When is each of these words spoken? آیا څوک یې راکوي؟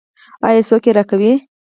آیا 0.47 0.61
څوک 0.69 0.83
یې 0.87 0.91
راکوي؟ 0.97 1.33